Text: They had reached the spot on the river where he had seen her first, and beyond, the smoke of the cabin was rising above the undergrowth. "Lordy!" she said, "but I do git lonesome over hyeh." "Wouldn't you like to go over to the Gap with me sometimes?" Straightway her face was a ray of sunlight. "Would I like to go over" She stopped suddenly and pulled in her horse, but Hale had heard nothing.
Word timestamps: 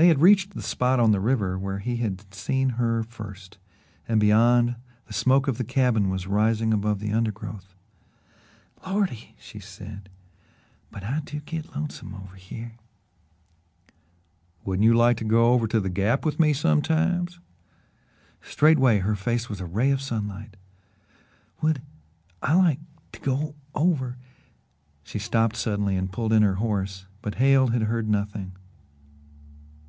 They 0.00 0.06
had 0.06 0.22
reached 0.22 0.54
the 0.54 0.62
spot 0.62 1.00
on 1.00 1.10
the 1.10 1.18
river 1.18 1.58
where 1.58 1.80
he 1.80 1.96
had 1.96 2.32
seen 2.32 2.68
her 2.68 3.02
first, 3.02 3.58
and 4.06 4.20
beyond, 4.20 4.76
the 5.06 5.12
smoke 5.12 5.48
of 5.48 5.58
the 5.58 5.64
cabin 5.64 6.08
was 6.08 6.28
rising 6.28 6.72
above 6.72 7.00
the 7.00 7.10
undergrowth. 7.12 7.74
"Lordy!" 8.86 9.34
she 9.40 9.58
said, 9.58 10.08
"but 10.92 11.02
I 11.02 11.18
do 11.24 11.40
git 11.40 11.74
lonesome 11.74 12.14
over 12.14 12.36
hyeh." 12.36 12.78
"Wouldn't 14.64 14.84
you 14.84 14.94
like 14.94 15.16
to 15.16 15.24
go 15.24 15.52
over 15.52 15.66
to 15.66 15.80
the 15.80 15.90
Gap 15.90 16.24
with 16.24 16.38
me 16.38 16.52
sometimes?" 16.52 17.40
Straightway 18.40 19.00
her 19.00 19.16
face 19.16 19.48
was 19.48 19.60
a 19.60 19.66
ray 19.66 19.90
of 19.90 20.00
sunlight. 20.00 20.56
"Would 21.60 21.82
I 22.40 22.54
like 22.54 22.78
to 23.14 23.18
go 23.20 23.56
over" 23.74 24.16
She 25.02 25.18
stopped 25.18 25.56
suddenly 25.56 25.96
and 25.96 26.12
pulled 26.12 26.32
in 26.32 26.42
her 26.44 26.54
horse, 26.62 27.06
but 27.20 27.34
Hale 27.42 27.66
had 27.70 27.82
heard 27.82 28.08
nothing. 28.08 28.52